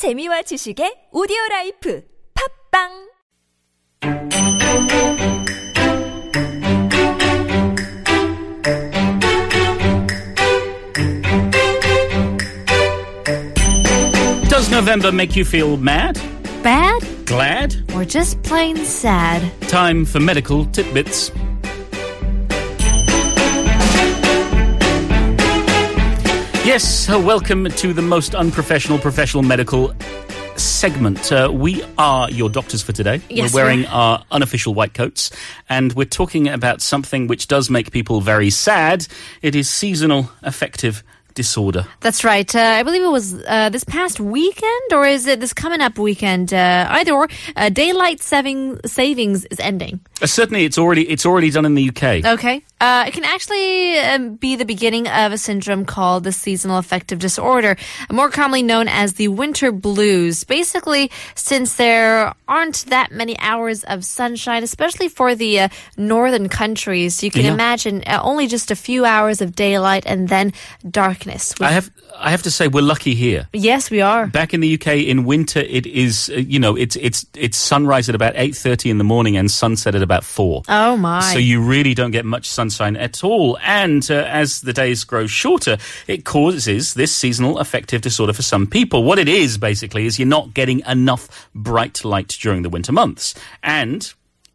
재미와 0.00 0.40
지식의 0.40 1.12
오디오 1.12 1.36
라이프 1.50 2.00
팟빵 2.32 2.88
Does 14.48 14.70
November 14.70 15.12
make 15.12 15.36
you 15.36 15.44
feel 15.44 15.76
mad? 15.76 16.18
Bad? 16.62 17.04
Glad? 17.26 17.76
Or 17.94 18.06
just 18.06 18.42
plain 18.42 18.78
sad? 18.78 19.42
Time 19.68 20.06
for 20.06 20.18
medical 20.18 20.64
tidbits. 20.72 21.30
Yes, 26.70 27.10
uh, 27.10 27.18
welcome 27.18 27.64
to 27.64 27.92
the 27.92 28.00
most 28.00 28.32
unprofessional 28.32 29.00
professional 29.00 29.42
medical 29.42 29.92
segment. 30.54 31.32
Uh, 31.32 31.50
we 31.52 31.82
are 31.98 32.30
your 32.30 32.48
doctors 32.48 32.80
for 32.80 32.92
today. 32.92 33.20
Yes, 33.28 33.52
we're 33.52 33.64
wearing 33.64 33.80
we 33.80 33.86
are. 33.86 34.18
our 34.18 34.24
unofficial 34.30 34.72
white 34.72 34.94
coats, 34.94 35.32
and 35.68 35.92
we're 35.94 36.04
talking 36.04 36.46
about 36.46 36.80
something 36.80 37.26
which 37.26 37.48
does 37.48 37.70
make 37.70 37.90
people 37.90 38.20
very 38.20 38.50
sad. 38.50 39.08
It 39.42 39.56
is 39.56 39.68
seasonal 39.68 40.30
affective 40.44 41.02
disorder. 41.34 41.88
That's 42.02 42.22
right. 42.22 42.54
Uh, 42.54 42.60
I 42.60 42.84
believe 42.84 43.02
it 43.02 43.10
was 43.10 43.34
uh, 43.48 43.70
this 43.70 43.82
past 43.82 44.20
weekend, 44.20 44.92
or 44.92 45.04
is 45.08 45.26
it 45.26 45.40
this 45.40 45.52
coming 45.52 45.80
up 45.80 45.98
weekend? 45.98 46.54
Uh, 46.54 46.86
either 46.88 47.12
or, 47.12 47.26
uh, 47.56 47.70
daylight 47.70 48.20
saving 48.20 48.78
savings 48.86 49.44
is 49.46 49.58
ending. 49.58 49.98
Uh, 50.22 50.26
certainly, 50.26 50.66
it's 50.66 50.78
already 50.78 51.02
it's 51.10 51.26
already 51.26 51.50
done 51.50 51.66
in 51.66 51.74
the 51.74 51.88
UK. 51.88 52.24
Okay. 52.24 52.62
Uh, 52.80 53.04
it 53.06 53.12
can 53.12 53.24
actually 53.24 53.98
um, 53.98 54.34
be 54.36 54.56
the 54.56 54.64
beginning 54.64 55.06
of 55.06 55.32
a 55.32 55.38
syndrome 55.38 55.84
called 55.84 56.24
the 56.24 56.32
seasonal 56.32 56.78
affective 56.78 57.18
disorder, 57.18 57.76
more 58.10 58.30
commonly 58.30 58.62
known 58.62 58.88
as 58.88 59.14
the 59.14 59.28
winter 59.28 59.70
blues. 59.70 60.44
Basically, 60.44 61.10
since 61.34 61.74
there 61.74 62.32
aren't 62.48 62.86
that 62.86 63.12
many 63.12 63.38
hours 63.40 63.84
of 63.84 64.04
sunshine, 64.04 64.62
especially 64.62 65.08
for 65.08 65.34
the 65.34 65.60
uh, 65.60 65.68
northern 65.98 66.48
countries, 66.48 67.22
you 67.22 67.30
can 67.30 67.44
Yeah. 67.44 67.52
imagine 67.52 68.02
uh, 68.06 68.20
only 68.22 68.46
just 68.46 68.70
a 68.70 68.76
few 68.76 69.04
hours 69.04 69.40
of 69.42 69.54
daylight 69.54 70.04
and 70.06 70.28
then 70.28 70.52
darkness. 70.88 71.54
I 71.60 71.72
have 71.72 71.90
I 72.18 72.30
have 72.30 72.42
to 72.42 72.50
say 72.50 72.66
we're 72.68 72.82
lucky 72.82 73.14
here. 73.14 73.46
yes, 73.52 73.90
we 73.90 74.00
are. 74.00 74.26
Back 74.26 74.52
in 74.54 74.60
the 74.60 74.74
UK 74.74 74.88
in 75.06 75.24
winter, 75.24 75.60
it 75.60 75.86
is 75.86 76.30
uh, 76.34 76.38
you 76.38 76.58
know 76.58 76.76
it's 76.76 76.96
it's 76.96 77.26
it's 77.34 77.56
sunrise 77.58 78.08
at 78.08 78.14
about 78.14 78.32
eight 78.36 78.56
thirty 78.56 78.88
in 78.90 78.98
the 78.98 79.04
morning 79.04 79.36
and 79.36 79.50
sunset 79.50 79.94
at 79.94 80.02
about 80.02 80.24
four. 80.24 80.62
Oh 80.68 80.96
my. 80.96 81.20
So 81.32 81.38
you 81.38 81.60
really 81.62 81.94
don't 81.94 82.10
get 82.10 82.24
much 82.24 82.48
sunshine 82.70 82.96
at 82.96 83.24
all, 83.24 83.58
and 83.62 84.08
uh, 84.10 84.14
as 84.28 84.60
the 84.60 84.72
days 84.72 85.04
grow 85.04 85.26
shorter, 85.26 85.76
it 86.06 86.24
causes 86.24 86.94
this 86.94 87.14
seasonal 87.14 87.58
affective 87.58 88.00
disorder 88.00 88.32
for 88.32 88.42
some 88.42 88.66
people. 88.66 89.04
What 89.04 89.18
it 89.18 89.28
is 89.28 89.58
basically 89.58 90.06
is 90.06 90.18
you're 90.18 90.28
not 90.28 90.54
getting 90.54 90.82
enough 90.86 91.48
bright 91.54 92.04
light 92.04 92.28
during 92.28 92.62
the 92.62 92.68
winter 92.68 92.92
months, 92.92 93.34
and 93.62 94.12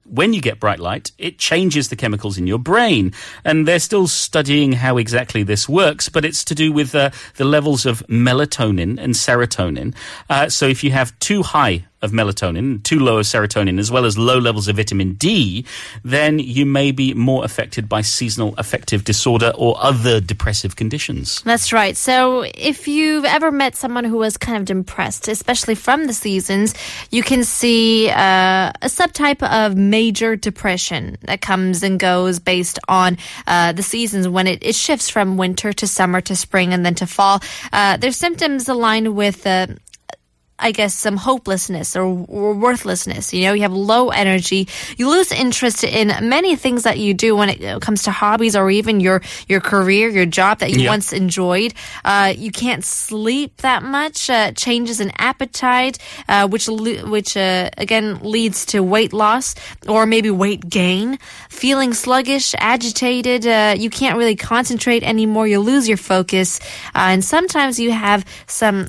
when 0.08 0.34
you 0.34 0.42
get 0.42 0.60
bright 0.60 0.80
light, 0.80 1.12
it 1.18 1.40
changes 1.40 1.90
the 1.90 1.96
chemicals 1.96 2.38
in 2.38 2.46
your 2.46 2.60
brain. 2.60 3.12
And 3.44 3.68
they're 3.68 3.80
still 3.80 4.06
studying 4.06 4.74
how 4.74 4.98
exactly 4.98 5.42
this 5.42 5.68
works, 5.68 6.10
but 6.10 6.24
it's 6.24 6.46
to 6.46 6.54
do 6.54 6.72
with 6.72 6.94
uh, 6.94 7.10
the 7.38 7.44
levels 7.44 7.88
of 7.88 8.06
melatonin 8.08 9.00
and 9.00 9.16
serotonin. 9.16 9.96
Uh, 10.30 10.48
so 10.48 10.68
if 10.68 10.84
you 10.84 10.92
have 10.92 11.18
too 11.18 11.42
high 11.42 11.86
of 12.06 12.12
melatonin, 12.12 12.82
too 12.84 13.00
low 13.00 13.18
of 13.18 13.26
serotonin, 13.26 13.80
as 13.80 13.92
well 13.92 14.06
as 14.06 14.18
low 14.18 14.38
levels 14.38 14.70
of 14.70 14.78
vitamin 14.78 15.14
D, 15.16 15.66
then 16.04 16.40
you 16.40 16.66
may 16.66 16.92
be 16.92 17.14
more 17.14 17.44
affected 17.44 17.90
by 17.90 18.02
seasonal 18.02 18.54
affective 18.58 19.04
disorder 19.04 19.52
or 19.58 19.76
other 19.80 20.22
depressive 20.22 20.76
conditions. 20.76 21.42
That's 21.42 21.74
right. 21.74 21.98
So 21.98 22.46
if 22.56 22.88
you've 22.88 23.26
ever 23.26 23.52
met 23.52 23.76
someone 23.76 24.06
who 24.06 24.18
was 24.18 24.38
kind 24.38 24.58
of 24.58 24.66
depressed, 24.66 25.28
especially 25.28 25.76
from 25.76 26.08
the 26.08 26.14
seasons, 26.14 26.74
you 27.12 27.24
can 27.24 27.44
see 27.44 28.10
uh, 28.10 28.72
a 28.82 28.88
subtype 28.88 29.44
of 29.44 29.76
major 29.76 30.36
depression 30.36 31.18
that 31.22 31.42
comes 31.42 31.84
and 31.84 32.00
goes 32.00 32.40
based 32.40 32.80
on 32.88 33.18
uh, 33.48 33.72
the 33.74 33.84
seasons 33.84 34.28
when 34.28 34.48
it, 34.48 34.64
it 34.64 34.76
shifts 34.76 35.10
from 35.10 35.38
winter 35.38 35.74
to 35.74 35.88
summer 35.88 36.22
to 36.22 36.36
spring 36.36 36.74
and 36.74 36.86
then 36.86 36.96
to 36.96 37.08
fall. 37.08 37.42
Uh, 37.74 37.98
their 37.98 38.12
symptoms 38.12 38.70
align 38.70 39.16
with. 39.16 39.46
Uh, 40.58 40.66
I 40.66 40.72
guess 40.72 40.94
some 40.96 41.16
hopelessness 41.18 41.96
or, 41.96 42.26
or 42.28 42.54
worthlessness. 42.54 43.34
You 43.34 43.44
know, 43.44 43.54
you 43.54 43.62
have 43.62 43.74
low 43.74 44.10
energy. 44.10 44.68
You 44.98 45.10
lose 45.10 45.32
interest 45.32 45.84
in 45.84 46.08
many 46.28 46.56
things 46.56 46.84
that 46.84 46.98
you 46.98 47.14
do 47.14 47.36
when 47.36 47.50
it 47.50 47.82
comes 47.82 48.04
to 48.04 48.12
hobbies 48.12 48.56
or 48.56 48.70
even 48.72 49.00
your 49.00 49.22
your 49.48 49.62
career, 49.62 50.10
your 50.10 50.26
job 50.26 50.60
that 50.60 50.72
you 50.72 50.82
Yeah. 50.84 50.90
once 50.90 51.14
enjoyed. 51.14 51.74
Uh, 52.04 52.34
you 52.36 52.52
can't 52.52 52.84
sleep 52.84 53.58
that 53.58 53.84
much. 53.84 54.30
Uh, 54.30 54.52
changes 54.54 55.00
in 55.00 55.12
appetite, 55.20 56.00
uh, 56.28 56.48
which 56.48 56.68
which 56.68 57.38
uh, 57.38 57.70
again 57.78 58.20
leads 58.24 58.66
to 58.68 58.82
weight 58.82 59.14
loss 59.14 59.56
or 59.88 60.06
maybe 60.08 60.32
weight 60.32 60.68
gain. 60.70 61.20
Feeling 61.50 61.94
sluggish, 61.94 62.56
agitated. 62.58 63.46
Uh, 63.46 63.76
you 63.78 63.90
can't 63.90 64.18
really 64.18 64.36
concentrate 64.36 65.04
anymore. 65.04 65.48
You 65.48 65.60
lose 65.60 65.88
your 65.88 65.98
focus, 65.98 66.60
uh, 66.96 67.14
and 67.14 67.24
sometimes 67.24 67.80
you 67.80 67.92
have 67.92 68.26
some. 68.48 68.88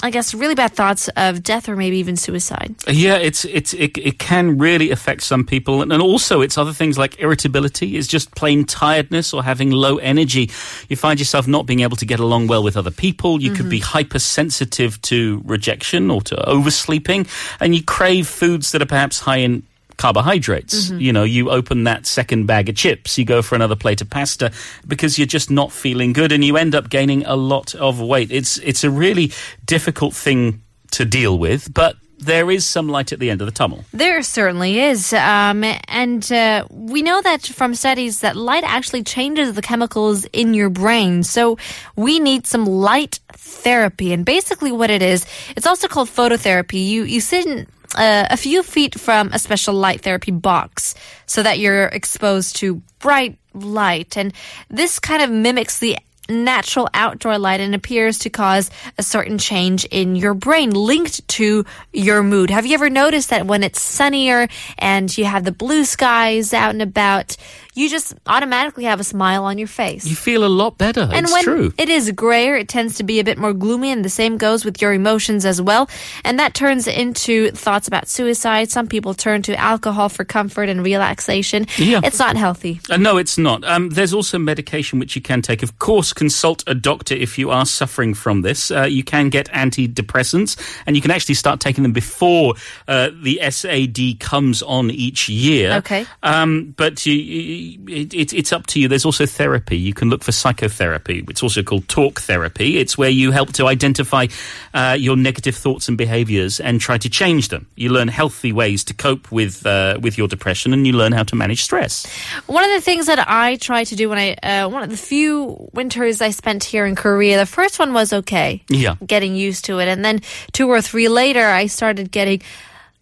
I 0.00 0.10
guess 0.10 0.32
really 0.32 0.54
bad 0.54 0.72
thoughts 0.72 1.08
of 1.16 1.42
death 1.42 1.68
or 1.68 1.74
maybe 1.74 1.98
even 1.98 2.16
suicide. 2.16 2.76
Yeah, 2.86 3.16
it's 3.16 3.44
it's 3.44 3.74
it, 3.74 3.98
it 3.98 4.20
can 4.20 4.56
really 4.56 4.92
affect 4.92 5.22
some 5.22 5.44
people, 5.44 5.82
and, 5.82 5.92
and 5.92 6.00
also 6.00 6.40
it's 6.40 6.56
other 6.56 6.72
things 6.72 6.96
like 6.96 7.18
irritability, 7.18 7.96
it's 7.96 8.06
just 8.06 8.32
plain 8.36 8.64
tiredness 8.64 9.34
or 9.34 9.42
having 9.42 9.72
low 9.72 9.98
energy. 9.98 10.50
You 10.88 10.96
find 10.96 11.18
yourself 11.18 11.48
not 11.48 11.66
being 11.66 11.80
able 11.80 11.96
to 11.96 12.06
get 12.06 12.20
along 12.20 12.46
well 12.46 12.62
with 12.62 12.76
other 12.76 12.92
people. 12.92 13.42
You 13.42 13.52
could 13.52 13.68
be 13.68 13.80
mm-hmm. 13.80 13.98
hypersensitive 13.98 15.02
to 15.02 15.42
rejection 15.44 16.10
or 16.12 16.20
to 16.22 16.36
oversleeping, 16.48 17.26
and 17.58 17.74
you 17.74 17.82
crave 17.82 18.28
foods 18.28 18.70
that 18.72 18.80
are 18.80 18.86
perhaps 18.86 19.18
high 19.18 19.38
in 19.38 19.64
carbohydrates. 19.98 20.90
You 20.90 21.12
know, 21.12 21.24
you 21.24 21.50
open 21.50 21.84
that 21.84 22.06
second 22.06 22.46
bag 22.46 22.68
of 22.68 22.76
chips, 22.76 23.18
you 23.18 23.24
go 23.24 23.42
for 23.42 23.54
another 23.54 23.76
plate 23.76 24.00
of 24.00 24.08
pasta 24.08 24.50
because 24.86 25.18
you're 25.18 25.26
just 25.26 25.50
not 25.50 25.70
feeling 25.70 26.14
good 26.14 26.32
and 26.32 26.42
you 26.42 26.56
end 26.56 26.74
up 26.74 26.88
gaining 26.88 27.26
a 27.26 27.36
lot 27.36 27.74
of 27.74 28.00
weight. 28.00 28.32
It's 28.32 28.58
it's 28.58 28.84
a 28.84 28.90
really 28.90 29.32
difficult 29.66 30.14
thing 30.14 30.62
to 30.92 31.04
deal 31.04 31.38
with, 31.38 31.72
but 31.74 31.96
there 32.18 32.50
is 32.50 32.64
some 32.64 32.88
light 32.88 33.12
at 33.12 33.20
the 33.20 33.30
end 33.30 33.40
of 33.40 33.46
the 33.46 33.52
tunnel. 33.52 33.84
There 33.92 34.22
certainly 34.22 34.80
is. 34.80 35.12
Um, 35.12 35.64
and 35.86 36.30
uh, 36.32 36.66
we 36.70 37.02
know 37.02 37.22
that 37.22 37.46
from 37.46 37.74
studies 37.74 38.20
that 38.20 38.36
light 38.36 38.64
actually 38.64 39.04
changes 39.04 39.54
the 39.54 39.62
chemicals 39.62 40.24
in 40.32 40.54
your 40.54 40.68
brain. 40.68 41.22
So 41.22 41.58
we 41.96 42.18
need 42.18 42.46
some 42.46 42.66
light 42.66 43.20
therapy. 43.34 44.12
And 44.12 44.24
basically 44.24 44.72
what 44.72 44.90
it 44.90 45.02
is, 45.02 45.26
it's 45.56 45.66
also 45.66 45.86
called 45.86 46.08
phototherapy. 46.08 46.84
You, 46.86 47.04
you 47.04 47.20
sit 47.20 47.46
in 47.46 47.66
uh, 47.94 48.26
a 48.30 48.36
few 48.36 48.62
feet 48.62 48.98
from 48.98 49.30
a 49.32 49.38
special 49.38 49.74
light 49.74 50.02
therapy 50.02 50.30
box 50.30 50.94
so 51.26 51.42
that 51.42 51.58
you're 51.58 51.86
exposed 51.86 52.56
to 52.56 52.82
bright 52.98 53.38
light. 53.54 54.16
And 54.16 54.32
this 54.68 54.98
kind 54.98 55.22
of 55.22 55.30
mimics 55.30 55.78
the 55.78 55.98
natural 56.28 56.88
outdoor 56.92 57.38
light 57.38 57.60
and 57.60 57.74
appears 57.74 58.18
to 58.18 58.30
cause 58.30 58.70
a 58.98 59.02
certain 59.02 59.38
change 59.38 59.84
in 59.86 60.14
your 60.14 60.34
brain 60.34 60.70
linked 60.70 61.26
to 61.28 61.64
your 61.92 62.22
mood. 62.22 62.50
Have 62.50 62.66
you 62.66 62.74
ever 62.74 62.90
noticed 62.90 63.30
that 63.30 63.46
when 63.46 63.62
it's 63.62 63.80
sunnier 63.80 64.48
and 64.76 65.16
you 65.16 65.24
have 65.24 65.44
the 65.44 65.52
blue 65.52 65.84
skies 65.84 66.52
out 66.52 66.70
and 66.70 66.82
about, 66.82 67.36
you 67.78 67.88
just 67.88 68.14
automatically 68.26 68.84
have 68.84 69.00
a 69.00 69.04
smile 69.04 69.44
on 69.44 69.58
your 69.58 69.68
face? 69.68 70.04
You 70.04 70.16
feel 70.16 70.44
a 70.44 70.48
lot 70.48 70.78
better. 70.78 71.00
and 71.00 71.24
it's 71.24 71.32
when 71.32 71.44
true. 71.44 71.72
it 71.78 71.88
is 71.88 72.10
grayer, 72.12 72.56
it 72.56 72.68
tends 72.68 72.96
to 72.96 73.04
be 73.04 73.20
a 73.20 73.24
bit 73.24 73.38
more 73.38 73.52
gloomy, 73.52 73.90
and 73.92 74.04
the 74.04 74.10
same 74.10 74.36
goes 74.36 74.64
with 74.64 74.82
your 74.82 74.92
emotions 74.92 75.44
as 75.44 75.62
well. 75.62 75.88
And 76.24 76.38
that 76.38 76.54
turns 76.54 76.86
into 76.86 77.50
thoughts 77.52 77.88
about 77.88 78.08
suicide. 78.08 78.70
Some 78.70 78.86
people 78.88 79.14
turn 79.14 79.42
to 79.42 79.56
alcohol 79.56 80.08
for 80.08 80.24
comfort 80.24 80.68
and 80.68 80.82
relaxation. 80.82 81.66
Yeah. 81.76 82.00
It's 82.02 82.18
not 82.18 82.36
healthy. 82.36 82.80
Uh, 82.90 82.96
no, 82.96 83.16
it's 83.16 83.38
not. 83.38 83.64
Um, 83.64 83.90
there's 83.90 84.12
also 84.12 84.38
medication 84.38 84.98
which 84.98 85.14
you 85.14 85.22
can 85.22 85.42
take. 85.42 85.62
Of 85.62 85.78
course, 85.78 86.12
consult 86.12 86.64
a 86.66 86.74
doctor 86.74 87.14
if 87.14 87.38
you 87.38 87.50
are 87.50 87.66
suffering 87.66 88.14
from 88.14 88.42
this. 88.42 88.70
Uh, 88.70 88.82
you 88.82 89.04
can 89.04 89.28
get 89.28 89.48
antidepressants, 89.50 90.56
and 90.86 90.96
you 90.96 91.02
can 91.02 91.10
actually 91.10 91.34
start 91.36 91.60
taking 91.60 91.82
them 91.82 91.92
before 91.92 92.54
uh, 92.88 93.10
the 93.22 93.40
SAD 93.48 94.20
comes 94.20 94.62
on 94.62 94.90
each 94.90 95.28
year. 95.28 95.74
Okay. 95.74 96.06
Um, 96.22 96.74
but 96.76 97.04
you, 97.06 97.14
you, 97.14 97.67
it, 97.88 98.14
it, 98.14 98.32
it's 98.32 98.52
up 98.52 98.66
to 98.68 98.80
you. 98.80 98.88
There's 98.88 99.04
also 99.04 99.26
therapy. 99.26 99.76
You 99.76 99.94
can 99.94 100.10
look 100.10 100.22
for 100.24 100.32
psychotherapy. 100.32 101.24
It's 101.28 101.42
also 101.42 101.62
called 101.62 101.88
talk 101.88 102.20
therapy. 102.20 102.78
It's 102.78 102.96
where 102.96 103.10
you 103.10 103.32
help 103.32 103.52
to 103.54 103.66
identify 103.66 104.26
uh, 104.74 104.96
your 104.98 105.16
negative 105.16 105.56
thoughts 105.56 105.88
and 105.88 105.96
behaviors 105.96 106.60
and 106.60 106.80
try 106.80 106.98
to 106.98 107.08
change 107.08 107.48
them. 107.48 107.66
You 107.76 107.90
learn 107.90 108.08
healthy 108.08 108.52
ways 108.52 108.84
to 108.84 108.94
cope 108.94 109.30
with 109.32 109.66
uh, 109.66 109.98
with 110.00 110.18
your 110.18 110.28
depression, 110.28 110.72
and 110.72 110.86
you 110.86 110.92
learn 110.92 111.12
how 111.12 111.24
to 111.24 111.36
manage 111.36 111.62
stress. 111.62 112.06
One 112.46 112.64
of 112.64 112.70
the 112.70 112.80
things 112.80 113.06
that 113.06 113.28
I 113.28 113.56
try 113.56 113.84
to 113.84 113.96
do 113.96 114.08
when 114.08 114.18
I, 114.18 114.32
uh, 114.34 114.68
one 114.68 114.82
of 114.82 114.90
the 114.90 114.96
few 114.96 115.70
winters 115.72 116.20
I 116.20 116.30
spent 116.30 116.64
here 116.64 116.86
in 116.86 116.94
Korea, 116.94 117.38
the 117.38 117.46
first 117.46 117.78
one 117.78 117.92
was 117.92 118.12
okay. 118.12 118.62
Yeah. 118.68 118.96
Getting 119.06 119.34
used 119.34 119.64
to 119.66 119.78
it. 119.80 119.88
And 119.88 120.04
then 120.04 120.20
two 120.52 120.68
or 120.68 120.80
three 120.80 121.08
later, 121.08 121.44
I 121.44 121.66
started 121.66 122.10
getting 122.10 122.42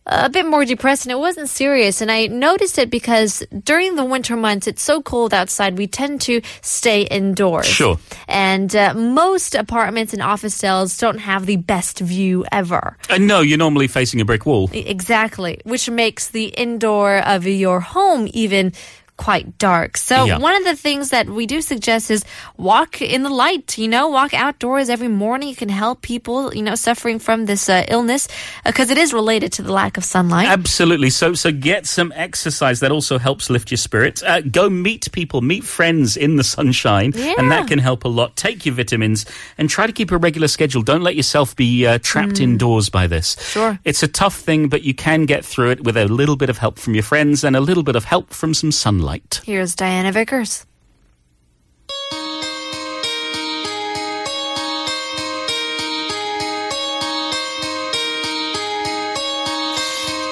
a 0.06 0.28
bit 0.30 0.46
more 0.46 0.64
depressed 0.64 1.04
and 1.04 1.12
it 1.12 1.18
wasn't 1.18 1.48
serious. 1.48 2.00
And 2.00 2.10
I 2.10 2.26
noticed 2.28 2.78
it 2.78 2.90
because 2.90 3.44
during 3.64 3.96
the 3.96 4.04
winter 4.04 4.36
months, 4.36 4.66
it's 4.66 4.82
so 4.82 5.02
cold 5.02 5.34
outside, 5.34 5.76
we 5.76 5.86
tend 5.86 6.20
to 6.22 6.40
stay 6.62 7.02
indoors. 7.02 7.66
Sure. 7.66 7.98
And 8.28 8.74
uh, 8.74 8.94
most 8.94 9.54
apartments 9.54 10.12
and 10.12 10.22
office 10.22 10.54
cells 10.54 10.96
don't 10.96 11.18
have 11.18 11.46
the 11.46 11.56
best 11.56 11.98
view 12.00 12.44
ever. 12.52 12.96
And 13.10 13.24
Uh, 13.24 13.26
no, 13.26 13.40
you're 13.40 13.58
normally 13.58 13.88
facing 13.88 14.20
a 14.20 14.24
brick 14.24 14.46
wall. 14.46 14.70
Exactly, 14.72 15.60
which 15.64 15.90
makes 15.90 16.28
the 16.28 16.46
indoor 16.46 17.18
of 17.18 17.46
your 17.46 17.80
home 17.80 18.28
even 18.32 18.72
quite 19.16 19.58
dark. 19.58 19.96
So 19.96 20.24
Yeah. 20.24 20.38
one 20.38 20.54
of 20.54 20.64
the 20.64 20.76
things 20.76 21.10
that 21.10 21.28
we 21.28 21.46
do 21.46 21.60
suggest 21.60 22.10
is 22.10 22.24
walk 22.56 23.00
in 23.00 23.22
the 23.22 23.30
light, 23.30 23.78
you 23.78 23.88
know, 23.88 24.08
walk 24.08 24.34
outdoors 24.34 24.88
every 24.88 25.08
morning. 25.08 25.48
You 25.48 25.56
can 25.56 25.68
help 25.68 26.02
people, 26.02 26.54
you 26.54 26.62
know, 26.62 26.74
suffering 26.74 27.18
from 27.18 27.46
this 27.46 27.68
uh, 27.68 27.84
illness 27.88 28.28
because 28.64 28.90
it 28.90 28.98
is 28.98 29.12
related 29.12 29.52
to 29.52 29.62
the 29.62 29.72
lack 29.72 29.96
of 29.96 30.04
sunlight. 30.04 30.48
Absolutely. 30.48 31.10
So, 31.10 31.34
so 31.34 31.50
get 31.52 31.86
some 31.86 32.12
exercise. 32.14 32.80
That 32.80 32.92
also 32.92 33.18
helps 33.18 33.48
lift 33.50 33.70
your 33.70 33.78
spirits. 33.78 34.22
Uh, 34.22 34.40
go 34.40 34.68
meet 34.68 35.10
people, 35.12 35.40
meet 35.40 35.64
friends 35.64 36.16
in 36.16 36.36
the 36.36 36.44
sunshine, 36.44 37.12
and 37.38 37.50
that 37.50 37.68
can 37.68 37.78
help 37.78 38.04
a 38.04 38.08
lot. 38.08 38.36
Take 38.36 38.66
your 38.66 38.74
vitamins 38.74 39.24
and 39.56 39.70
try 39.70 39.86
to 39.86 39.92
keep 39.92 40.10
a 40.10 40.18
regular 40.18 40.48
schedule. 40.48 40.82
Don't 40.82 41.02
let 41.02 41.16
yourself 41.16 41.56
be 41.56 41.86
uh, 41.86 41.98
trapped 42.02 42.38
indoors 42.40 42.90
by 42.90 43.06
this. 43.06 43.36
Mm. 43.36 43.52
Sure. 43.52 43.78
It's 43.84 44.02
a 44.02 44.08
tough 44.08 44.36
thing, 44.36 44.68
but 44.68 44.82
you 44.82 44.94
can 44.94 45.24
get 45.24 45.44
through 45.44 45.70
it 45.70 45.84
with 45.84 45.96
a 45.96 46.04
little 46.06 46.36
bit 46.36 46.50
of 46.50 46.58
help 46.58 46.78
from 46.78 46.94
your 46.94 47.02
friends 47.02 47.44
and 47.44 47.56
a 47.56 47.60
little 47.60 47.82
bit 47.82 47.96
of 47.96 48.04
help 48.04 48.30
from 48.34 48.52
some 48.52 48.72
sunlight. 48.72 49.05
Here's 49.44 49.76
Diana 49.76 50.10
Vickers. 50.10 50.66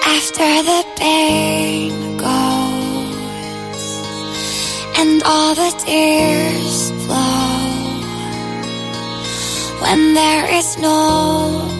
After 0.04 0.62
the 0.70 0.84
pain 0.96 2.16
goes 2.16 2.26
and 4.98 5.22
all 5.24 5.54
the 5.54 5.70
tears 5.86 6.90
flow 7.06 7.70
when 9.82 10.14
there 10.14 10.52
is 10.52 10.78
no 10.78 11.74